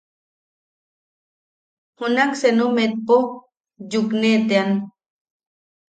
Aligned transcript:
Junak 1.97 2.31
senu 2.41 2.65
metpo 2.75 3.17
yukenetean. 3.91 4.69